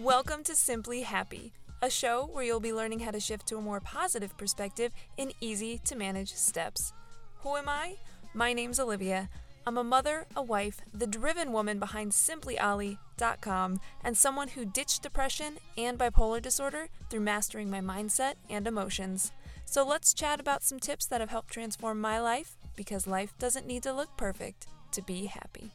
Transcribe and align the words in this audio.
Welcome 0.00 0.44
to 0.44 0.54
Simply 0.54 1.00
Happy, 1.02 1.52
a 1.82 1.90
show 1.90 2.30
where 2.32 2.44
you'll 2.44 2.60
be 2.60 2.72
learning 2.72 3.00
how 3.00 3.10
to 3.10 3.18
shift 3.18 3.48
to 3.48 3.56
a 3.56 3.60
more 3.60 3.80
positive 3.80 4.36
perspective 4.36 4.92
in 5.16 5.32
easy 5.40 5.78
to 5.86 5.96
manage 5.96 6.32
steps. 6.34 6.92
Who 7.38 7.56
am 7.56 7.68
I? 7.68 7.96
My 8.32 8.52
name's 8.52 8.78
Olivia. 8.78 9.28
I'm 9.66 9.76
a 9.76 9.82
mother, 9.82 10.26
a 10.36 10.42
wife, 10.42 10.80
the 10.94 11.08
driven 11.08 11.50
woman 11.50 11.80
behind 11.80 12.12
simplyolly.com, 12.12 13.80
and 14.04 14.16
someone 14.16 14.46
who 14.46 14.64
ditched 14.64 15.02
depression 15.02 15.58
and 15.76 15.98
bipolar 15.98 16.40
disorder 16.40 16.86
through 17.10 17.20
mastering 17.20 17.68
my 17.68 17.80
mindset 17.80 18.34
and 18.48 18.68
emotions. 18.68 19.32
So 19.64 19.84
let's 19.84 20.14
chat 20.14 20.38
about 20.38 20.62
some 20.62 20.78
tips 20.78 21.06
that 21.06 21.20
have 21.20 21.30
helped 21.30 21.52
transform 21.52 22.00
my 22.00 22.20
life 22.20 22.56
because 22.76 23.08
life 23.08 23.36
doesn't 23.40 23.66
need 23.66 23.82
to 23.82 23.92
look 23.92 24.16
perfect 24.16 24.68
to 24.92 25.02
be 25.02 25.24
happy. 25.24 25.72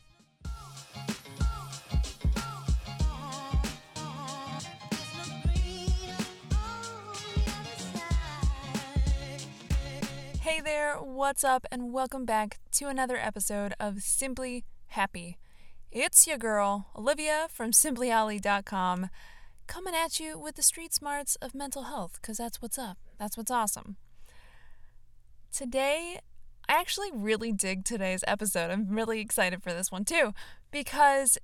Hey 10.44 10.60
there, 10.60 10.98
what's 10.98 11.46
up, 11.46 11.66
and 11.72 11.94
welcome 11.94 12.26
back 12.26 12.60
to 12.74 12.90
another 12.90 13.16
episode 13.16 13.74
of 13.80 14.02
Simply 14.02 14.66
Happy. 14.88 15.38
It's 15.90 16.28
your 16.28 16.38
girl, 16.38 16.88
Olivia 16.98 17.48
from 17.50 17.72
simplyolly.com, 17.72 19.10
coming 19.68 19.96
at 19.96 20.20
you 20.20 20.38
with 20.38 20.56
the 20.56 20.62
street 20.62 20.94
smarts 20.94 21.38
of 21.38 21.56
mental 21.56 21.84
health, 21.84 22.20
because 22.22 22.40
that's 22.40 22.62
what's 22.62 22.78
up. 22.78 22.98
That's 23.18 23.38
what's 23.38 23.52
awesome. 23.52 23.96
Today, 25.54 26.20
I 26.68 26.74
actually 26.74 27.12
really 27.14 27.54
dig 27.54 27.86
today's 27.86 28.26
episode. 28.28 28.70
I'm 28.70 28.90
really 28.90 29.22
excited 29.22 29.64
for 29.64 29.72
this 29.72 29.94
one 29.94 30.04
too, 30.04 30.34
because 30.72 31.38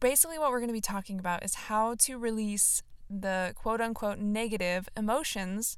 basically 0.00 0.38
what 0.38 0.50
we're 0.52 0.60
going 0.60 0.68
to 0.68 0.72
be 0.72 0.80
talking 0.80 1.18
about 1.18 1.44
is 1.44 1.54
how 1.54 1.96
to 1.96 2.16
release 2.16 2.82
the 3.10 3.52
quote 3.54 3.82
unquote 3.82 4.18
negative 4.18 4.88
emotions 4.96 5.76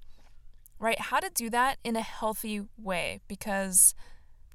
right? 0.81 0.99
How 0.99 1.21
to 1.21 1.31
do 1.33 1.51
that 1.51 1.79
in 1.85 1.95
a 1.95 2.01
healthy 2.01 2.63
way 2.77 3.21
because 3.29 3.95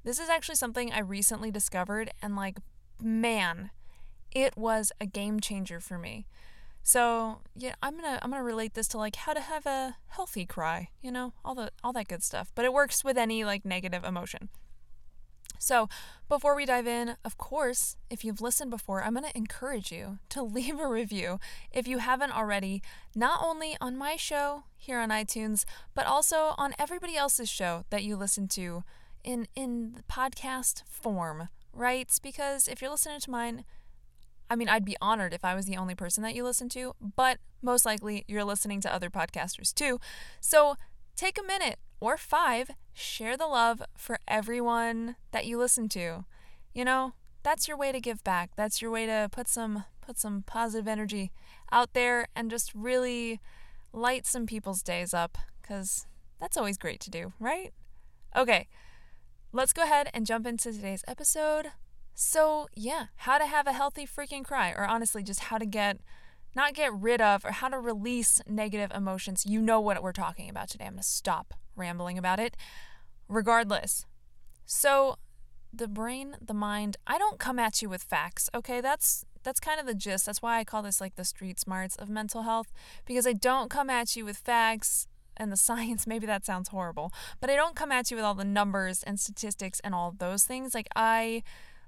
this 0.04 0.20
is 0.20 0.28
actually 0.28 0.56
something 0.56 0.92
I 0.92 1.00
recently 1.00 1.52
discovered 1.52 2.12
and 2.22 2.36
like 2.36 2.58
man, 3.02 3.72
it 4.32 4.58
was 4.58 4.92
a 5.00 5.06
game 5.06 5.40
changer 5.40 5.80
for 5.80 5.98
me. 5.98 6.26
So, 6.84 7.40
yeah, 7.56 7.74
I'm 7.82 7.98
going 7.98 8.04
to 8.04 8.24
I'm 8.24 8.30
going 8.30 8.40
to 8.40 8.46
relate 8.46 8.76
this 8.76 8.88
to 8.90 8.98
like 8.98 9.16
how 9.16 9.34
to 9.34 9.40
have 9.40 9.66
a 9.66 9.96
healthy 10.08 10.46
cry, 10.46 10.90
you 11.02 11.12
know, 11.12 11.34
all 11.44 11.56
the 11.56 11.72
all 11.84 11.94
that 11.94 12.08
good 12.08 12.22
stuff. 12.22 12.52
But 12.54 12.66
it 12.66 12.74
works 12.74 13.04
with 13.04 13.18
any 13.18 13.44
like 13.44 13.66
negative 13.66 14.04
emotion. 14.04 14.50
So, 15.60 15.90
before 16.28 16.56
we 16.56 16.66
dive 16.66 16.88
in, 16.88 17.16
of 17.24 17.38
course, 17.38 17.98
if 18.10 18.26
you've 18.26 18.42
listened 18.42 18.72
before, 18.72 19.04
I'm 19.04 19.14
going 19.14 19.26
to 19.26 19.38
encourage 19.38 19.92
you 19.92 20.20
to 20.30 20.44
leave 20.58 20.80
a 20.80 20.88
review 20.88 21.40
if 21.72 21.88
you 21.88 22.00
haven't 22.00 22.36
already, 22.36 22.82
not 23.16 23.42
only 23.44 23.78
on 23.80 23.98
my 23.98 24.16
show 24.16 24.64
here 24.76 25.00
on 25.00 25.10
iTunes, 25.10 25.66
but 25.94 26.06
also 26.06 26.54
on 26.58 26.74
everybody 26.80 27.16
else's 27.16 27.50
show 27.50 27.86
that 27.90 28.04
you 28.04 28.16
listen 28.16 28.48
to 28.50 28.84
in 29.24 29.48
in 29.56 30.04
podcast 30.12 30.84
form, 30.88 31.50
right? 31.74 32.10
Because 32.22 32.68
if 32.68 32.82
you're 32.82 32.92
listening 32.92 33.20
to 33.20 33.32
mine, 33.32 33.66
I 34.50 34.56
mean, 34.56 34.70
I'd 34.70 34.86
be 34.86 34.96
honored 35.02 35.34
if 35.34 35.44
I 35.44 35.56
was 35.56 35.66
the 35.66 35.78
only 35.78 35.96
person 35.96 36.24
that 36.24 36.36
you 36.36 36.44
listen 36.44 36.70
to, 36.70 36.94
but 37.16 37.40
most 37.62 37.86
likely 37.86 38.24
you're 38.28 38.44
listening 38.44 38.80
to 38.82 38.94
other 38.94 39.10
podcasters 39.10 39.74
too. 39.74 40.00
So, 40.40 40.76
take 41.16 41.38
a 41.38 41.44
minute 41.44 41.80
or 42.00 42.18
five, 42.18 42.72
share 42.96 43.36
the 43.36 43.46
love 43.46 43.84
for 43.96 44.18
everyone 44.28 45.18
that 45.32 45.46
you 45.46 45.58
listen 45.58 45.90
to. 45.90 46.26
You 46.74 46.86
know, 46.86 47.14
that's 47.44 47.68
your 47.68 47.78
way 47.78 47.92
to 47.92 48.00
give 48.00 48.24
back. 48.24 48.52
That's 48.56 48.82
your 48.82 48.90
way 48.90 49.06
to 49.06 49.30
put 49.32 49.48
some 49.48 49.84
put 50.02 50.18
some 50.18 50.44
positive 50.44 50.88
energy 50.88 51.32
out 51.72 51.94
there 51.94 52.28
and 52.36 52.50
just 52.50 52.74
really 52.74 53.40
light 53.92 54.26
some 54.26 54.46
people's 54.46 54.82
days 54.82 55.14
up 55.14 55.38
cuz 55.62 56.08
that's 56.40 56.58
always 56.58 56.78
great 56.78 57.00
to 57.02 57.10
do, 57.10 57.34
right? 57.40 57.74
Okay. 58.36 58.68
Let's 59.52 59.74
go 59.74 59.84
ahead 59.84 60.10
and 60.14 60.26
jump 60.26 60.46
into 60.46 60.72
today's 60.72 61.04
episode. 61.08 61.72
So, 62.14 62.68
yeah, 62.76 63.08
how 63.18 63.38
to 63.38 63.46
have 63.46 63.68
a 63.68 63.74
healthy 63.74 64.06
freaking 64.06 64.44
cry 64.44 64.72
or 64.72 64.86
honestly 64.86 65.24
just 65.24 65.42
how 65.42 65.58
to 65.58 65.66
get 65.66 66.00
not 66.56 66.74
get 66.74 66.94
rid 66.94 67.20
of 67.20 67.44
or 67.44 67.52
how 67.52 67.68
to 67.68 67.80
release 67.80 68.42
negative 68.48 68.92
emotions. 68.96 69.46
You 69.46 69.62
know 69.62 69.82
what 69.82 70.02
we're 70.02 70.14
talking 70.14 70.50
about 70.50 70.70
today. 70.70 70.86
I'm 70.86 70.94
going 70.94 71.02
to 71.02 71.08
stop 71.08 71.54
rambling 71.76 72.18
about 72.18 72.40
it. 72.40 72.56
Regardless, 73.28 74.06
so 74.66 75.18
the 75.74 75.88
brain, 75.88 76.38
the 76.42 76.54
mind, 76.54 76.98
I 77.06 77.18
don't 77.18 77.40
come 77.40 77.60
at 77.60 77.82
you 77.82 77.90
with 77.90 78.04
facts, 78.04 78.50
okay? 78.54 78.82
That's 78.82 79.26
that's 79.44 79.60
kind 79.60 79.80
of 79.80 79.86
the 79.86 79.94
gist. 79.94 80.26
That's 80.26 80.42
why 80.42 80.58
I 80.58 80.64
call 80.64 80.82
this 80.82 81.00
like 81.00 81.16
the 81.16 81.24
street 81.24 81.60
smarts 81.60 81.96
of 81.96 82.10
mental 82.10 82.42
health 82.42 82.72
because 83.06 83.28
I 83.28 83.34
don't 83.34 83.70
come 83.70 83.92
at 83.92 84.16
you 84.16 84.26
with 84.26 84.38
facts 84.38 85.08
and 85.38 85.52
the 85.52 85.58
science. 85.70 86.08
Maybe 86.08 86.26
that 86.26 86.46
sounds 86.46 86.70
horrible, 86.70 87.12
but 87.40 87.50
I 87.50 87.56
don't 87.56 87.76
come 87.76 87.92
at 87.92 88.10
you 88.10 88.18
with 88.18 88.26
all 88.26 88.36
the 88.36 88.44
numbers 88.44 89.04
and 89.04 89.20
statistics 89.20 89.80
and 89.82 89.94
all 89.94 90.14
those 90.18 90.44
things. 90.46 90.74
Like 90.74 90.88
I 90.96 91.44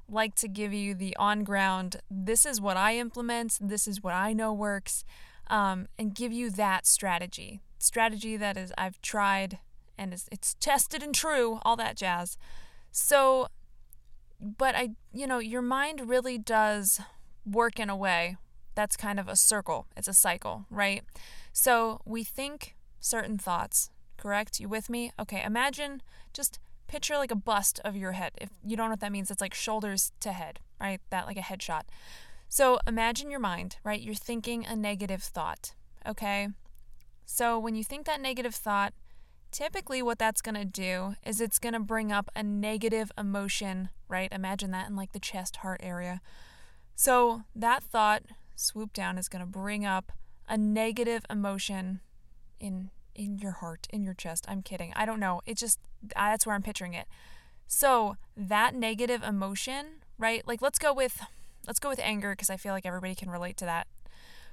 like 0.09 0.35
to 0.35 0.47
give 0.47 0.73
you 0.73 0.93
the 0.93 1.15
on 1.17 1.43
ground, 1.43 1.97
this 2.09 2.45
is 2.45 2.61
what 2.61 2.77
I 2.77 2.95
implement, 2.95 3.57
this 3.59 3.87
is 3.87 4.01
what 4.01 4.13
I 4.13 4.33
know 4.33 4.53
works, 4.53 5.03
um, 5.49 5.87
and 5.97 6.15
give 6.15 6.31
you 6.31 6.49
that 6.51 6.85
strategy. 6.85 7.61
Strategy 7.79 8.37
that 8.37 8.55
is 8.55 8.71
I've 8.77 9.01
tried 9.01 9.59
and 9.97 10.13
it's, 10.13 10.27
it's 10.31 10.55
tested 10.59 11.03
and 11.03 11.13
true, 11.13 11.59
all 11.63 11.75
that 11.75 11.97
jazz. 11.97 12.37
So, 12.91 13.47
but 14.39 14.75
I, 14.75 14.89
you 15.13 15.27
know, 15.27 15.39
your 15.39 15.61
mind 15.61 16.09
really 16.09 16.37
does 16.37 16.99
work 17.45 17.79
in 17.79 17.89
a 17.89 17.95
way 17.95 18.37
that's 18.75 18.95
kind 18.95 19.19
of 19.19 19.27
a 19.27 19.35
circle, 19.35 19.87
it's 19.97 20.07
a 20.07 20.13
cycle, 20.13 20.65
right? 20.69 21.03
So 21.51 22.01
we 22.05 22.23
think 22.23 22.75
certain 22.99 23.39
thoughts, 23.39 23.89
correct? 24.17 24.59
You 24.59 24.69
with 24.69 24.89
me? 24.89 25.11
Okay, 25.19 25.41
imagine 25.43 26.03
just 26.31 26.59
picture 26.87 27.17
like 27.17 27.31
a 27.31 27.35
bust 27.35 27.79
of 27.83 27.95
your 27.95 28.11
head. 28.13 28.33
If 28.39 28.49
you 28.63 28.77
don't 28.77 28.87
know 28.87 28.91
what 28.91 28.99
that 28.99 29.11
means, 29.11 29.31
it's 29.31 29.41
like 29.41 29.55
shoulders 29.55 30.11
to 30.19 30.31
head, 30.31 30.59
right? 30.79 31.01
That 31.09 31.25
like 31.25 31.37
a 31.37 31.41
headshot. 31.41 31.83
So 32.49 32.79
imagine 32.87 33.31
your 33.31 33.39
mind, 33.39 33.77
right? 33.83 33.99
You're 33.99 34.13
thinking 34.13 34.65
a 34.65 34.75
negative 34.75 35.23
thought, 35.23 35.73
okay? 36.07 36.49
So 37.25 37.59
when 37.59 37.75
you 37.75 37.83
think 37.83 38.05
that 38.05 38.21
negative 38.21 38.55
thought, 38.55 38.93
typically 39.57 40.03
what 40.03 40.19
that's 40.19 40.39
going 40.39 40.53
to 40.53 40.63
do 40.63 41.15
is 41.25 41.41
it's 41.41 41.57
going 41.57 41.73
to 41.73 41.79
bring 41.79 42.11
up 42.11 42.29
a 42.35 42.43
negative 42.43 43.11
emotion, 43.17 43.89
right? 44.07 44.31
Imagine 44.31 44.69
that 44.69 44.87
in 44.87 44.95
like 44.95 45.13
the 45.13 45.19
chest 45.19 45.57
heart 45.57 45.79
area. 45.81 46.21
So 46.95 47.41
that 47.55 47.81
thought 47.81 48.21
swoop 48.55 48.93
down 48.93 49.17
is 49.17 49.27
going 49.27 49.43
to 49.43 49.49
bring 49.49 49.83
up 49.83 50.11
a 50.47 50.57
negative 50.57 51.25
emotion 51.27 52.01
in 52.59 52.91
in 53.15 53.39
your 53.39 53.53
heart, 53.53 53.87
in 53.91 54.03
your 54.03 54.13
chest. 54.13 54.45
I'm 54.47 54.61
kidding. 54.61 54.93
I 54.95 55.07
don't 55.07 55.19
know. 55.19 55.41
It 55.47 55.57
just 55.57 55.79
that's 56.15 56.45
where 56.45 56.53
I'm 56.53 56.61
picturing 56.61 56.93
it. 56.93 57.07
So, 57.65 58.15
that 58.37 58.75
negative 58.75 59.23
emotion, 59.23 60.03
right? 60.19 60.47
Like 60.47 60.61
let's 60.61 60.77
go 60.77 60.93
with 60.93 61.19
let's 61.65 61.79
go 61.79 61.89
with 61.89 61.99
anger 62.03 62.33
because 62.33 62.51
I 62.51 62.57
feel 62.57 62.73
like 62.73 62.85
everybody 62.85 63.15
can 63.15 63.31
relate 63.31 63.57
to 63.57 63.65
that. 63.65 63.87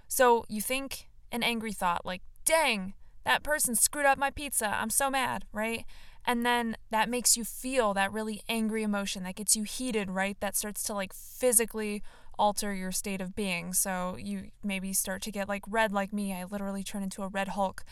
So, 0.08 0.46
you 0.48 0.62
think 0.62 1.08
an 1.30 1.42
angry 1.42 1.72
thought 1.72 2.06
like, 2.06 2.22
"Dang, 2.46 2.94
that 3.24 3.42
person 3.42 3.74
screwed 3.74 4.06
up 4.06 4.18
my 4.18 4.30
pizza. 4.30 4.66
I'm 4.66 4.90
so 4.90 5.10
mad," 5.10 5.44
right? 5.52 5.84
And 6.26 6.44
then 6.44 6.76
that 6.90 7.08
makes 7.08 7.36
you 7.36 7.44
feel 7.44 7.92
that 7.94 8.12
really 8.12 8.42
angry 8.48 8.82
emotion 8.82 9.24
that 9.24 9.34
gets 9.36 9.54
you 9.54 9.64
heated, 9.64 10.10
right? 10.10 10.38
That 10.40 10.56
starts 10.56 10.82
to 10.84 10.94
like 10.94 11.12
physically 11.12 12.02
alter 12.38 12.74
your 12.74 12.92
state 12.92 13.20
of 13.20 13.34
being. 13.36 13.72
So 13.74 14.16
you 14.18 14.50
maybe 14.62 14.92
start 14.92 15.22
to 15.22 15.30
get 15.30 15.48
like 15.48 15.62
red 15.68 15.92
like 15.92 16.12
me. 16.12 16.32
I 16.32 16.44
literally 16.44 16.82
turn 16.82 17.02
into 17.02 17.22
a 17.22 17.28
red 17.28 17.48
Hulk. 17.48 17.84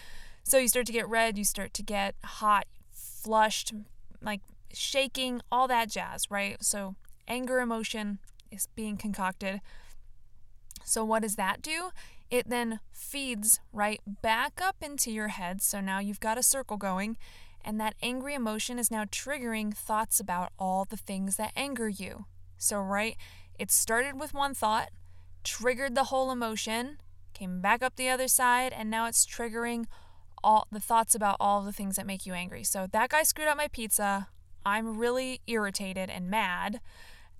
So 0.44 0.58
you 0.58 0.68
start 0.68 0.86
to 0.86 0.92
get 0.92 1.08
red, 1.08 1.38
you 1.38 1.44
start 1.44 1.74
to 1.74 1.82
get 1.82 2.14
hot, 2.24 2.66
flushed, 2.90 3.72
like 4.20 4.40
shaking, 4.72 5.42
all 5.52 5.68
that 5.68 5.90
jazz, 5.90 6.30
right? 6.30 6.62
So 6.62 6.96
anger 7.28 7.60
emotion 7.60 8.18
is 8.50 8.66
being 8.74 8.96
concocted. 8.96 9.60
So 10.84 11.04
what 11.04 11.22
does 11.22 11.36
that 11.36 11.62
do? 11.62 11.90
It 12.32 12.48
then 12.48 12.80
feeds 12.90 13.60
right 13.74 14.00
back 14.06 14.58
up 14.62 14.76
into 14.80 15.12
your 15.12 15.28
head. 15.28 15.60
So 15.60 15.82
now 15.82 15.98
you've 15.98 16.18
got 16.18 16.38
a 16.38 16.42
circle 16.42 16.78
going, 16.78 17.18
and 17.62 17.78
that 17.78 17.94
angry 18.00 18.32
emotion 18.32 18.78
is 18.78 18.90
now 18.90 19.04
triggering 19.04 19.76
thoughts 19.76 20.18
about 20.18 20.50
all 20.58 20.86
the 20.86 20.96
things 20.96 21.36
that 21.36 21.52
anger 21.54 21.90
you. 21.90 22.24
So, 22.56 22.80
right, 22.80 23.18
it 23.58 23.70
started 23.70 24.18
with 24.18 24.32
one 24.32 24.54
thought, 24.54 24.88
triggered 25.44 25.94
the 25.94 26.04
whole 26.04 26.30
emotion, 26.30 26.96
came 27.34 27.60
back 27.60 27.82
up 27.82 27.96
the 27.96 28.08
other 28.08 28.28
side, 28.28 28.72
and 28.72 28.90
now 28.90 29.06
it's 29.06 29.26
triggering 29.26 29.84
all 30.42 30.66
the 30.72 30.80
thoughts 30.80 31.14
about 31.14 31.36
all 31.38 31.60
the 31.60 31.70
things 31.70 31.96
that 31.96 32.06
make 32.06 32.24
you 32.24 32.32
angry. 32.32 32.64
So 32.64 32.86
that 32.92 33.10
guy 33.10 33.24
screwed 33.24 33.48
up 33.48 33.58
my 33.58 33.68
pizza. 33.68 34.28
I'm 34.64 34.96
really 34.96 35.42
irritated 35.46 36.08
and 36.08 36.30
mad. 36.30 36.80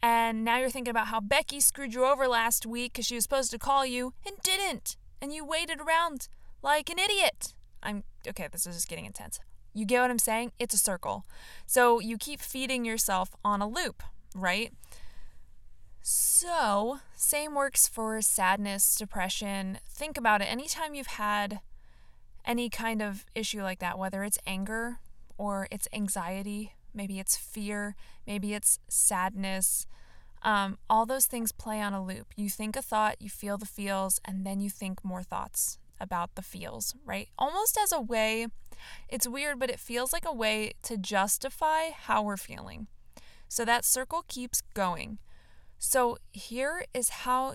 And 0.03 0.45
now 0.45 0.59
you're 0.59 0.71
thinking 0.71 0.91
about 0.91 1.09
how 1.09 1.21
Becky 1.21 1.61
screwed 1.61 1.95
you 1.95 2.05
over 2.05 2.27
last 2.27 2.67
week 2.67 2.93
because 2.93 3.07
she 3.07 3.15
was 3.15 3.23
supposed 3.23 3.53
to 3.53 3.59
call 3.59 3.87
you 3.87 4.15
and 4.27 4.37
didn't. 4.43 4.97
And 5.21 5.33
you 5.33 5.45
waited 5.45 5.81
around 5.81 6.29
like 6.63 6.91
an 6.91 6.99
idiot. 6.99 7.55
I'm 7.83 8.03
okay, 8.27 8.49
this 8.51 8.67
is 8.67 8.75
just 8.75 8.89
getting 8.89 9.05
intense. 9.05 9.39
You 9.75 9.87
get 9.87 10.03
what 10.03 10.11
I'm 10.11 10.19
saying? 10.19 10.53
It's 10.59 10.75
a 10.75 10.79
circle. 10.79 11.25
So 11.67 12.01
you 12.01 12.19
keep 12.19 12.41
feeding 12.41 12.85
yourself 12.85 13.31
on 13.45 13.63
a 13.63 13.69
loop, 13.69 14.03
right? 14.35 14.73
So, 16.03 16.99
same 17.15 17.55
works 17.55 17.87
for 17.87 18.21
sadness, 18.23 18.97
depression. 18.97 19.79
Think 19.89 20.19
about 20.19 20.43
it. 20.43 20.47
Anytime 20.47 20.95
you've 20.95 21.07
had 21.07 21.61
any 22.45 22.69
kind 22.69 23.01
of 23.01 23.25
issue 23.37 23.63
like 23.63 23.79
that, 23.79 24.01
whether 24.01 24.25
it's 24.25 24.39
anger 24.45 24.99
or 25.39 25.69
it's 25.71 25.87
anxiety, 25.93 26.73
maybe 26.95 27.19
it's 27.19 27.37
fear, 27.37 27.95
maybe 28.27 28.55
it's 28.55 28.79
sadness, 28.89 29.87
um, 30.43 30.79
all 30.91 31.07
those 31.07 31.27
things 31.27 31.53
play 31.53 31.81
on 31.81 31.95
a 31.95 32.05
loop. 32.05 32.29
You 32.37 32.49
think 32.49 32.77
a 32.77 32.83
thought, 32.83 33.17
you 33.21 33.29
feel 33.29 33.59
the 33.59 33.67
feels, 33.67 34.21
and 34.25 34.45
then 34.45 34.61
you 34.61 34.71
think 34.71 35.05
more 35.05 35.23
thoughts 35.23 35.79
about 36.01 36.35
the 36.35 36.43
feels, 36.43 36.95
right? 37.05 37.29
Almost 37.39 37.79
as 37.81 37.93
a 37.93 38.01
way, 38.01 38.49
it's 39.09 39.29
weird, 39.29 39.61
but 39.61 39.71
it 39.71 39.79
feels 39.79 40.13
like 40.13 40.25
a 40.25 40.35
way 40.35 40.73
to 40.83 40.97
justify 40.97 41.91
how 41.91 42.23
we're 42.23 42.37
feeling. 42.37 42.89
So 43.49 43.65
that 43.65 43.85
circle 43.85 44.25
keeps 44.27 44.63
going. 44.75 45.19
So 45.79 46.19
here 46.33 46.85
is 46.93 47.09
how 47.11 47.55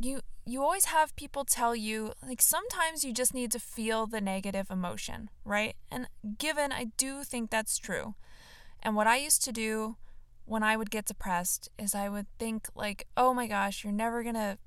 you 0.00 0.20
you 0.46 0.62
always 0.62 0.86
have 0.86 1.16
people 1.16 1.44
tell 1.44 1.74
you 1.74 2.12
like 2.26 2.42
sometimes 2.42 3.02
you 3.04 3.12
just 3.12 3.32
need 3.32 3.50
to 3.52 3.58
feel 3.58 4.06
the 4.06 4.20
negative 4.20 4.70
emotion, 4.70 5.30
right? 5.44 5.74
And 5.90 6.08
given 6.38 6.72
I 6.72 6.86
do 6.96 7.24
think 7.24 7.50
that's 7.50 7.78
true. 7.78 8.14
And 8.84 8.94
what 8.94 9.06
I 9.06 9.16
used 9.16 9.42
to 9.44 9.52
do 9.52 9.96
when 10.44 10.62
I 10.62 10.76
would 10.76 10.90
get 10.90 11.06
depressed 11.06 11.70
is 11.78 11.94
I 11.94 12.08
would 12.08 12.26
think 12.38 12.68
like, 12.74 13.06
"Oh 13.16 13.32
my 13.32 13.46
gosh, 13.46 13.82
you're 13.82 13.92
never 13.92 14.22
going 14.22 14.34
to 14.34 14.58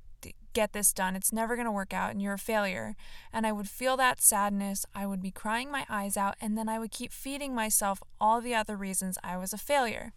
get 0.53 0.73
this 0.73 0.91
done. 0.91 1.15
It's 1.15 1.31
never 1.31 1.55
going 1.55 1.67
to 1.67 1.71
work 1.71 1.93
out 1.93 2.11
and 2.11 2.21
you're 2.21 2.33
a 2.33 2.39
failure." 2.39 2.95
And 3.31 3.45
I 3.45 3.51
would 3.51 3.69
feel 3.69 3.95
that 3.97 4.21
sadness. 4.21 4.85
I 4.95 5.05
would 5.05 5.21
be 5.21 5.31
crying 5.31 5.69
my 5.71 5.85
eyes 5.87 6.17
out 6.17 6.35
and 6.41 6.57
then 6.57 6.67
I 6.67 6.79
would 6.79 6.91
keep 6.91 7.13
feeding 7.13 7.53
myself 7.53 8.01
all 8.19 8.41
the 8.41 8.55
other 8.55 8.75
reasons 8.75 9.19
I 9.23 9.37
was 9.37 9.53
a 9.53 9.57
failure. 9.57 10.13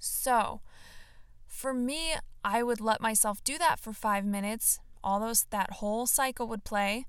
So, 0.00 0.60
for 1.46 1.72
me, 1.72 2.14
I 2.44 2.64
would 2.64 2.80
let 2.80 3.00
myself 3.00 3.44
do 3.44 3.56
that 3.58 3.78
for 3.78 3.92
five 3.92 4.24
minutes. 4.24 4.80
All 5.04 5.20
those, 5.20 5.44
that 5.50 5.74
whole 5.74 6.06
cycle 6.06 6.48
would 6.48 6.64
play. 6.64 7.06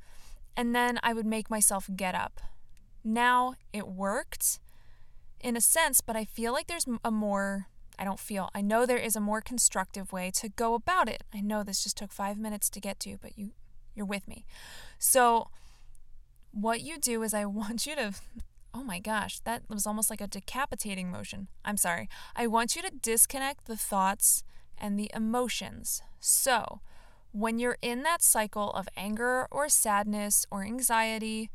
And 0.55 0.75
then 0.75 0.99
I 1.01 1.13
would 1.13 1.25
make 1.25 1.49
myself 1.49 1.89
get 1.95 2.13
up. 2.13 2.39
Now 3.03 3.55
it 3.71 3.87
worked 3.87 4.59
in 5.43 5.55
a 5.57 5.61
sense, 5.61 6.01
but 6.01 6.15
I 6.15 6.25
feel 6.25 6.53
like 6.53 6.67
there's 6.67 6.87
a 7.03 7.11
more, 7.11 7.67
I 7.99 8.03
don't 8.03 8.19
feel, 8.19 8.49
I 8.55 8.61
know 8.61 8.85
there 8.85 8.97
is 8.97 9.15
a 9.15 9.19
more 9.19 9.41
constructive 9.41 10.11
way 10.11 10.31
to 10.35 10.49
go 10.49 10.73
about 10.73 11.09
it. 11.09 11.23
I 11.33 11.41
know 11.41 11.63
this 11.63 11.83
just 11.83 11.97
took 11.97 12.11
five 12.11 12.37
minutes 12.39 12.69
to 12.71 12.79
get 12.79 12.99
to, 13.01 13.17
but 13.21 13.37
you, 13.37 13.51
you're 13.93 14.05
with 14.05 14.27
me. 14.27 14.45
So, 14.97 15.49
what 16.51 16.81
you 16.81 16.97
do 16.97 17.21
is 17.23 17.33
I 17.33 17.45
want 17.59 17.85
you 17.85 17.95
to 17.95 18.13
Oh 18.75 18.83
my 18.83 18.97
gosh, 18.97 19.39
that 19.41 19.61
was 19.69 19.85
almost 19.85 20.09
like 20.09 20.21
a 20.21 20.27
decapitating 20.27 21.11
motion. 21.11 21.47
I'm 21.63 21.77
sorry. 21.77 22.09
I 22.35 22.47
want 22.47 22.75
you 22.75 22.81
to 22.81 22.89
disconnect 22.89 23.65
the 23.65 23.77
thoughts 23.77 24.43
and 24.79 24.97
the 24.97 25.11
emotions. 25.13 26.01
So, 26.19 26.81
when 27.31 27.59
you're 27.59 27.77
in 27.83 28.01
that 28.01 28.23
cycle 28.23 28.71
of 28.71 28.89
anger 28.97 29.47
or 29.51 29.69
sadness 29.69 30.47
or 30.49 30.63
anxiety, 30.63 31.51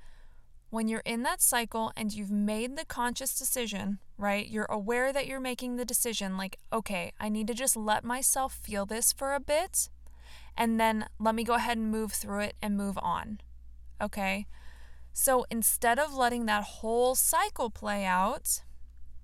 when 0.71 0.89
you're 0.89 1.03
in 1.05 1.23
that 1.23 1.41
cycle 1.41 1.93
and 1.97 2.13
you've 2.13 2.31
made 2.31 2.77
the 2.77 2.85
conscious 2.85 3.39
decision, 3.39 3.99
right? 4.17 4.47
You're 4.47 4.67
aware 4.67 5.13
that 5.13 5.27
you're 5.27 5.41
making 5.41 5.77
the 5.77 5.85
decision, 5.85 6.37
like, 6.37 6.59
okay, 6.73 7.13
I 7.19 7.29
need 7.29 7.47
to 7.47 7.55
just 7.55 7.77
let 7.77 8.05
myself 8.05 8.53
feel 8.53 8.85
this 8.85 9.13
for 9.13 9.35
a 9.35 9.41
bit, 9.41 9.89
and 10.57 10.79
then 10.79 11.07
let 11.19 11.35
me 11.35 11.45
go 11.45 11.55
ahead 11.55 11.79
and 11.79 11.91
move 11.91 12.13
through 12.13 12.41
it 12.41 12.57
and 12.61 12.77
move 12.77 12.99
on. 13.01 13.41
Okay? 14.01 14.47
So 15.13 15.47
instead 15.51 15.99
of 15.99 16.15
letting 16.15 16.47
that 16.47 16.65
whole 16.65 17.15
cycle 17.15 17.71
play 17.71 18.05
out, 18.05 18.63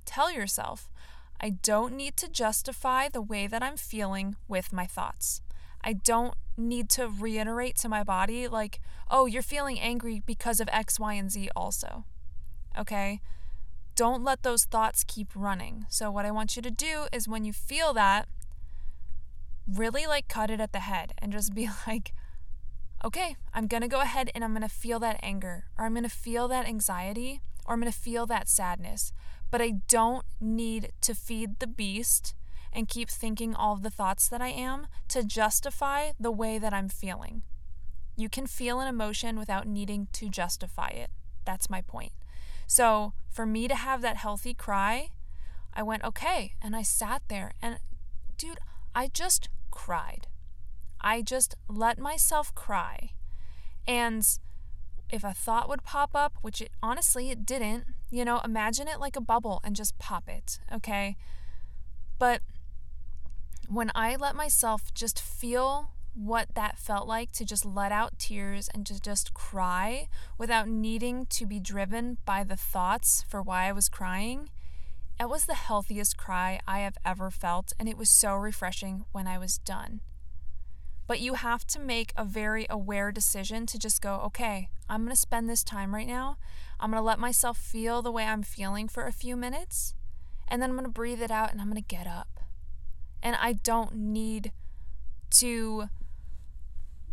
tell 0.05 0.33
yourself, 0.33 0.89
I 1.41 1.51
don't 1.51 1.95
need 1.95 2.17
to 2.19 2.29
justify 2.29 3.09
the 3.09 3.23
way 3.23 3.47
that 3.47 3.63
I'm 3.63 3.77
feeling 3.77 4.37
with 4.49 4.73
my 4.73 4.87
thoughts. 4.87 5.43
I 5.85 5.93
don't 5.93 6.35
need 6.57 6.89
to 6.91 7.09
reiterate 7.09 7.77
to 7.77 7.89
my 7.89 8.03
body, 8.03 8.49
like, 8.49 8.81
oh, 9.11 9.27
you're 9.27 9.43
feeling 9.43 9.79
angry 9.79 10.23
because 10.25 10.61
of 10.61 10.69
X, 10.73 10.99
Y, 10.99 11.13
and 11.15 11.31
Z 11.31 11.51
also. 11.55 12.05
Okay? 12.79 13.21
Don't 13.95 14.25
let 14.25 14.43
those 14.43 14.65
thoughts 14.65 15.05
keep 15.07 15.29
running. 15.35 15.87
So, 15.91 16.11
what 16.11 16.25
I 16.25 16.31
want 16.31 16.57
you 16.57 16.63
to 16.63 16.71
do 16.71 17.07
is 17.13 17.29
when 17.29 17.45
you 17.45 17.53
feel 17.53 17.93
that, 17.93 18.27
really 19.71 20.07
like 20.07 20.27
cut 20.27 20.51
it 20.51 20.61
at 20.61 20.73
the 20.73 20.81
head 20.81 21.13
and 21.19 21.33
just 21.33 21.55
be 21.55 21.69
like, 21.87 22.15
okay, 23.05 23.37
I'm 23.53 23.69
to 23.69 23.89
go 23.89 24.01
ahead 24.01 24.31
and 24.35 24.43
I'm 24.43 24.59
to 24.59 24.69
feel 24.69 24.99
that 25.01 25.21
anger, 25.23 25.65
or 25.79 25.85
I'm 25.85 25.95
to 25.95 26.09
feel 26.09 26.49
that 26.49 26.67
anxiety, 26.67 27.43
or 27.67 27.75
I'm 27.75 27.83
to 27.83 27.93
feel 27.93 28.27
that 28.27 28.49
sadness. 28.49 29.13
But 29.51 29.61
I 29.61 29.75
don't 29.89 30.25
need 30.41 30.93
to 31.03 31.15
feed 31.15 31.61
the 31.61 31.67
beast 31.67 32.35
and 32.75 32.89
keep 32.89 33.09
thinking 33.09 33.55
all 33.55 33.77
the 33.77 33.91
thoughts 33.91 34.29
that 34.29 34.43
I 34.43 34.49
am 34.49 34.89
to 35.09 35.23
justify 35.23 36.11
the 36.19 36.33
way 36.33 36.59
that 36.59 36.75
I'm 36.75 36.89
feeling. 36.89 37.43
You 38.17 38.29
can 38.29 38.47
feel 38.47 38.81
an 38.81 38.89
emotion 38.89 39.39
without 39.39 39.67
needing 39.67 40.09
to 40.13 40.29
justify 40.29 40.89
it. 40.89 41.11
That's 41.45 41.71
my 41.71 41.81
point. 41.81 42.13
So, 42.67 43.13
for 43.31 43.47
me 43.47 43.69
to 43.69 43.75
have 43.75 44.03
that 44.03 44.17
healthy 44.17 44.55
cry, 44.55 45.11
I 45.73 45.83
went, 45.83 46.05
okay. 46.05 46.55
And 46.63 46.75
I 46.75 46.83
sat 46.83 47.23
there 47.29 47.53
and, 47.63 47.79
dude, 48.39 48.59
I 48.95 49.09
just 49.09 49.49
cried. 49.71 50.29
I 51.01 51.23
just 51.23 51.55
let 51.69 51.99
myself 51.99 52.55
cry. 52.55 53.11
And 53.87 54.27
if 55.11 55.23
a 55.23 55.35
thought 55.35 55.69
would 55.69 55.83
pop 55.83 56.11
up, 56.15 56.35
which 56.41 56.61
it 56.61 56.71
honestly 56.83 57.31
it 57.31 57.45
didn't, 57.45 57.85
you 58.11 58.25
know, 58.25 58.41
imagine 58.45 58.89
it 58.89 58.99
like 58.99 59.17
a 59.17 59.21
bubble 59.21 59.61
and 59.63 59.77
just 59.77 59.99
pop 59.99 60.29
it, 60.29 60.59
okay? 60.73 61.17
But 62.19 62.41
when 63.69 63.91
I 63.95 64.17
let 64.17 64.35
myself 64.35 64.93
just 64.95 65.21
feel 65.21 65.91
what 66.15 66.55
that 66.55 66.79
felt 66.79 67.09
like 67.09 67.33
to 67.33 67.45
just 67.45 67.65
let 67.65 67.91
out 67.91 68.19
tears 68.19 68.69
and 68.73 68.87
to 68.87 69.01
just 69.01 69.35
cry 69.35 70.09
without 70.39 70.69
needing 70.69 71.27
to 71.27 71.45
be 71.45 71.59
driven 71.59 72.19
by 72.25 72.45
the 72.45 72.57
thoughts 72.57 73.25
for 73.29 73.43
why 73.43 73.69
I 73.69 73.73
was 73.73 73.89
crying, 73.89 74.49
it 75.19 75.29
was 75.29 75.47
the 75.47 75.55
healthiest 75.55 76.17
cry 76.17 76.61
I 76.67 76.81
have 76.81 76.99
ever 77.05 77.31
felt, 77.31 77.73
and 77.79 77.89
it 77.89 77.97
was 77.97 78.11
so 78.11 78.35
refreshing 78.35 79.05
when 79.13 79.27
I 79.27 79.39
was 79.39 79.59
done. 79.59 80.01
But 81.07 81.21
you 81.21 81.35
have 81.35 81.67
to 81.69 81.79
make 81.79 82.13
a 82.17 82.25
very 82.25 82.67
aware 82.71 83.13
decision 83.13 83.67
to 83.67 83.79
just 83.79 84.01
go, 84.01 84.21
okay, 84.27 84.71
I'm 84.89 85.03
going 85.03 85.15
to 85.15 85.21
spend 85.21 85.49
this 85.49 85.63
time 85.63 85.95
right 85.95 86.07
now. 86.07 86.39
I'm 86.81 86.91
going 86.91 87.01
to 87.01 87.07
let 87.07 87.19
myself 87.19 87.59
feel 87.59 88.03
the 88.03 88.13
way 88.13 88.25
I'm 88.25 88.43
feeling 88.43 88.89
for 88.89 89.07
a 89.07 89.13
few 89.13 89.37
minutes. 89.37 89.95
And 90.49 90.63
then 90.63 90.71
I'm 90.71 90.77
going 90.77 90.87
to 90.87 90.91
breathe 90.91 91.23
it 91.23 91.31
out 91.31 91.53
and 91.53 91.61
I'm 91.61 91.71
going 91.71 91.83
to 91.83 91.87
get 91.87 92.07
up. 92.07 92.41
And 93.25 93.37
I 93.41 93.55
don't 93.55 93.97
need 93.97 94.53
to 95.31 95.89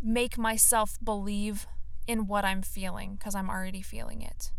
make 0.00 0.38
myself 0.38 0.98
believe 1.02 1.66
in 2.06 2.26
what 2.28 2.44
I'm 2.44 2.62
feeling 2.62 3.16
because 3.16 3.34
I'm 3.34 3.50
already 3.50 3.82
feeling 3.82 4.22
it. 4.22 4.52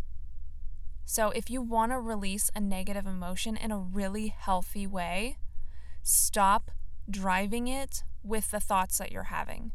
So 1.06 1.30
if 1.30 1.50
you 1.50 1.62
want 1.62 1.92
to 1.92 2.00
release 2.00 2.50
a 2.56 2.60
negative 2.60 3.06
emotion 3.06 3.56
in 3.56 3.72
a 3.72 3.78
really 3.78 4.30
healthy 4.30 4.88
way, 4.88 5.38
stop 6.02 6.72
driving 7.10 7.68
it 7.68 8.04
with 8.24 8.52
the 8.52 8.60
thoughts 8.60 8.98
that 8.98 9.12
you're 9.12 9.24
having. 9.24 9.74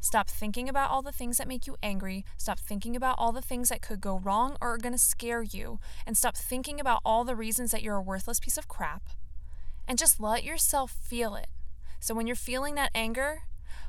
Stop 0.00 0.28
thinking 0.28 0.68
about 0.68 0.90
all 0.90 1.02
the 1.02 1.10
things 1.10 1.38
that 1.38 1.48
make 1.48 1.66
you 1.66 1.76
angry. 1.82 2.24
Stop 2.36 2.60
thinking 2.60 2.94
about 2.94 3.16
all 3.18 3.32
the 3.32 3.42
things 3.42 3.70
that 3.70 3.82
could 3.82 4.00
go 4.00 4.18
wrong 4.18 4.56
or 4.60 4.74
are 4.74 4.78
going 4.78 4.92
to 4.92 4.98
scare 4.98 5.42
you. 5.42 5.80
And 6.06 6.16
stop 6.16 6.36
thinking 6.36 6.78
about 6.78 7.00
all 7.04 7.24
the 7.24 7.34
reasons 7.34 7.70
that 7.70 7.82
you're 7.82 7.96
a 7.96 8.02
worthless 8.02 8.38
piece 8.38 8.58
of 8.58 8.68
crap. 8.68 9.08
And 9.88 9.98
just 9.98 10.20
let 10.20 10.44
yourself 10.44 10.90
feel 10.90 11.34
it. 11.34 11.48
So 12.00 12.14
when 12.14 12.26
you're 12.26 12.36
feeling 12.36 12.74
that 12.74 12.90
anger, 12.94 13.42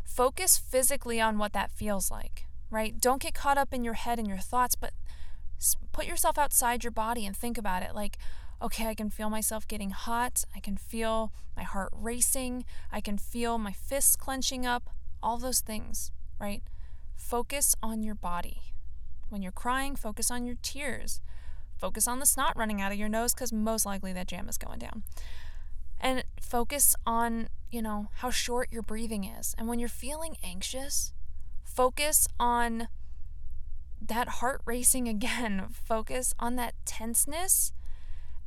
focus 0.03 0.57
physically 0.57 1.19
on 1.19 1.37
what 1.37 1.53
that 1.53 1.71
feels 1.71 2.09
like, 2.09 2.45
right? 2.69 2.99
Don't 2.99 3.21
get 3.21 3.33
caught 3.33 3.57
up 3.57 3.73
in 3.73 3.83
your 3.83 3.93
head 3.93 4.19
and 4.19 4.27
your 4.27 4.37
thoughts, 4.37 4.75
but 4.75 4.93
put 5.91 6.05
yourself 6.05 6.37
outside 6.37 6.83
your 6.83 6.91
body 6.91 7.25
and 7.25 7.35
think 7.35 7.57
about 7.57 7.83
it. 7.83 7.93
Like, 7.95 8.17
okay, 8.61 8.87
I 8.87 8.95
can 8.95 9.09
feel 9.09 9.29
myself 9.29 9.67
getting 9.67 9.91
hot. 9.91 10.43
I 10.55 10.59
can 10.59 10.77
feel 10.77 11.31
my 11.55 11.63
heart 11.63 11.89
racing. 11.93 12.65
I 12.91 13.01
can 13.01 13.17
feel 13.17 13.57
my 13.57 13.71
fists 13.71 14.15
clenching 14.15 14.65
up. 14.65 14.89
All 15.21 15.37
those 15.37 15.61
things, 15.61 16.11
right? 16.39 16.61
Focus 17.15 17.75
on 17.81 18.03
your 18.03 18.15
body. 18.15 18.61
When 19.29 19.41
you're 19.41 19.51
crying, 19.51 19.95
focus 19.95 20.31
on 20.31 20.45
your 20.45 20.55
tears. 20.61 21.21
Focus 21.77 22.07
on 22.07 22.19
the 22.19 22.25
snot 22.25 22.57
running 22.57 22.81
out 22.81 22.91
of 22.91 22.97
your 22.97 23.09
nose 23.09 23.33
because 23.33 23.51
most 23.51 23.85
likely 23.85 24.13
that 24.13 24.27
jam 24.27 24.47
is 24.49 24.57
going 24.57 24.79
down. 24.79 25.03
And 25.99 26.23
focus 26.39 26.95
on, 27.05 27.49
you 27.71 27.81
know, 27.81 28.09
how 28.15 28.29
short 28.29 28.71
your 28.71 28.83
breathing 28.83 29.23
is. 29.23 29.55
And 29.57 29.67
when 29.67 29.79
you're 29.79 29.89
feeling 29.89 30.37
anxious, 30.43 31.11
focus 31.63 32.27
on 32.39 32.87
that 34.01 34.27
heart 34.27 34.61
racing 34.65 35.07
again. 35.07 35.67
Focus 35.71 36.33
on 36.39 36.55
that 36.55 36.73
tenseness 36.85 37.71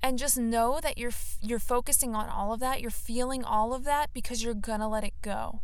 and 0.03 0.19
just 0.19 0.39
know 0.39 0.81
that 0.81 0.99
you're 0.99 1.13
you're 1.41 1.59
focusing 1.59 2.15
on 2.15 2.29
all 2.29 2.53
of 2.53 2.61
that 2.61 2.81
you're 2.81 2.91
feeling 2.91 3.45
all 3.45 3.75
of 3.75 3.85
that 3.85 4.13
because 4.13 4.43
you're 4.43 4.55
gonna 4.55 4.89
let 4.89 5.05
it 5.05 5.15
go 5.23 5.61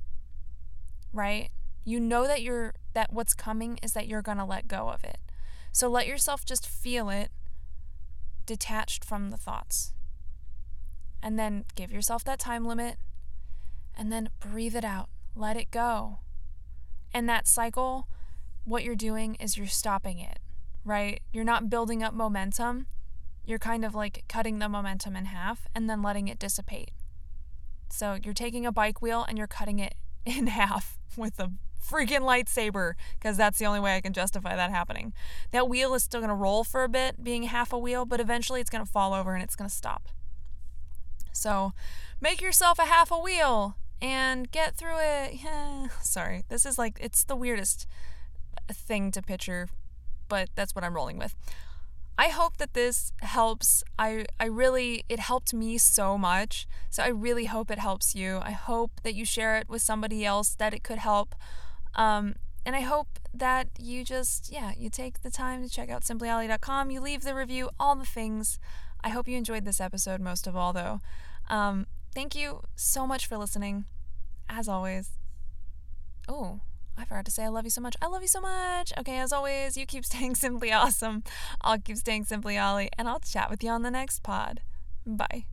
right 1.12 1.50
you 1.84 1.98
know 1.98 2.26
that 2.26 2.42
you're 2.42 2.74
that 2.94 3.12
what's 3.12 3.34
coming 3.34 3.78
is 3.82 3.92
that 3.92 4.06
you're 4.06 4.22
gonna 4.22 4.46
let 4.46 4.68
go 4.68 4.88
of 4.88 5.04
it 5.04 5.18
so 5.72 5.88
let 5.88 6.06
yourself 6.06 6.44
just 6.44 6.66
feel 6.66 7.08
it 7.08 7.30
detached 8.44 9.04
from 9.04 9.30
the 9.30 9.36
thoughts 9.36 9.94
and 11.26 11.36
then 11.36 11.64
give 11.74 11.90
yourself 11.90 12.22
that 12.22 12.38
time 12.38 12.64
limit 12.64 12.98
and 13.98 14.12
then 14.12 14.28
breathe 14.38 14.76
it 14.76 14.84
out. 14.84 15.08
Let 15.34 15.56
it 15.56 15.72
go. 15.72 16.20
And 17.12 17.28
that 17.28 17.48
cycle, 17.48 18.06
what 18.64 18.84
you're 18.84 18.94
doing 18.94 19.34
is 19.40 19.56
you're 19.56 19.66
stopping 19.66 20.20
it, 20.20 20.38
right? 20.84 21.20
You're 21.32 21.42
not 21.42 21.68
building 21.68 22.00
up 22.00 22.14
momentum. 22.14 22.86
You're 23.44 23.58
kind 23.58 23.84
of 23.84 23.92
like 23.92 24.22
cutting 24.28 24.60
the 24.60 24.68
momentum 24.68 25.16
in 25.16 25.24
half 25.24 25.66
and 25.74 25.90
then 25.90 26.00
letting 26.00 26.28
it 26.28 26.38
dissipate. 26.38 26.92
So 27.90 28.16
you're 28.22 28.32
taking 28.32 28.64
a 28.64 28.70
bike 28.70 29.02
wheel 29.02 29.26
and 29.28 29.36
you're 29.36 29.48
cutting 29.48 29.80
it 29.80 29.96
in 30.24 30.46
half 30.46 30.96
with 31.16 31.40
a 31.40 31.50
freaking 31.84 32.20
lightsaber 32.20 32.92
because 33.18 33.36
that's 33.36 33.58
the 33.58 33.66
only 33.66 33.80
way 33.80 33.96
I 33.96 34.00
can 34.00 34.12
justify 34.12 34.54
that 34.54 34.70
happening. 34.70 35.12
That 35.50 35.68
wheel 35.68 35.92
is 35.94 36.04
still 36.04 36.20
going 36.20 36.28
to 36.28 36.36
roll 36.36 36.62
for 36.62 36.84
a 36.84 36.88
bit, 36.88 37.24
being 37.24 37.42
half 37.44 37.72
a 37.72 37.78
wheel, 37.78 38.04
but 38.04 38.20
eventually 38.20 38.60
it's 38.60 38.70
going 38.70 38.84
to 38.84 38.90
fall 38.90 39.12
over 39.12 39.34
and 39.34 39.42
it's 39.42 39.56
going 39.56 39.68
to 39.68 39.74
stop. 39.74 40.08
So 41.36 41.72
make 42.20 42.40
yourself 42.40 42.78
a 42.78 42.86
half 42.86 43.10
a 43.10 43.18
wheel 43.18 43.76
and 44.00 44.50
get 44.50 44.74
through 44.74 44.98
it. 44.98 45.40
Sorry, 46.02 46.44
this 46.48 46.66
is 46.66 46.78
like, 46.78 46.98
it's 47.00 47.24
the 47.24 47.36
weirdest 47.36 47.86
thing 48.72 49.10
to 49.12 49.22
picture, 49.22 49.68
but 50.28 50.48
that's 50.54 50.74
what 50.74 50.84
I'm 50.84 50.94
rolling 50.94 51.18
with. 51.18 51.34
I 52.18 52.28
hope 52.28 52.56
that 52.56 52.72
this 52.72 53.12
helps. 53.20 53.84
I 53.98 54.24
I 54.40 54.46
really 54.46 55.04
it 55.08 55.18
helped 55.18 55.52
me 55.52 55.76
so 55.76 56.16
much. 56.16 56.66
So 56.88 57.02
I 57.02 57.08
really 57.08 57.44
hope 57.44 57.70
it 57.70 57.78
helps 57.78 58.14
you. 58.14 58.40
I 58.42 58.52
hope 58.52 59.02
that 59.02 59.14
you 59.14 59.24
share 59.26 59.58
it 59.58 59.68
with 59.68 59.82
somebody 59.82 60.24
else 60.24 60.54
that 60.54 60.72
it 60.72 60.82
could 60.82 60.98
help. 60.98 61.34
Um, 61.94 62.36
and 62.64 62.74
I 62.74 62.80
hope 62.80 63.18
that 63.34 63.68
you 63.78 64.02
just 64.02 64.50
yeah, 64.50 64.72
you 64.76 64.88
take 64.88 65.22
the 65.22 65.30
time 65.30 65.62
to 65.62 65.68
check 65.68 65.90
out 65.90 66.02
simplyolly.com, 66.04 66.90
you 66.90 67.00
leave 67.00 67.22
the 67.22 67.34
review, 67.34 67.68
all 67.78 67.94
the 67.94 68.06
things. 68.06 68.58
I 69.02 69.10
hope 69.10 69.28
you 69.28 69.36
enjoyed 69.36 69.64
this 69.64 69.80
episode 69.80 70.20
most 70.20 70.46
of 70.46 70.56
all 70.56 70.72
though. 70.72 71.00
Um, 71.48 71.86
thank 72.14 72.34
you 72.34 72.62
so 72.74 73.06
much 73.06 73.26
for 73.26 73.36
listening. 73.36 73.84
As 74.48 74.68
always. 74.68 75.10
Oh, 76.28 76.60
I 76.98 77.04
forgot 77.04 77.24
to 77.26 77.30
say 77.30 77.44
I 77.44 77.48
love 77.48 77.64
you 77.64 77.70
so 77.70 77.80
much. 77.80 77.96
I 78.00 78.06
love 78.06 78.22
you 78.22 78.28
so 78.28 78.40
much. 78.40 78.92
Okay, 78.98 79.18
as 79.18 79.32
always, 79.32 79.76
you 79.76 79.86
keep 79.86 80.04
staying 80.12 80.34
simply 80.34 80.72
awesome. 80.72 81.22
I'll 81.60 81.78
keep 81.78 81.96
staying 81.96 82.24
simply 82.24 82.58
Ollie, 82.58 82.90
and 82.98 83.08
I'll 83.08 83.20
chat 83.20 83.50
with 83.50 83.62
you 83.62 83.70
on 83.70 83.82
the 83.82 83.90
next 83.90 84.22
pod. 84.22 84.62
Bye. 85.06 85.46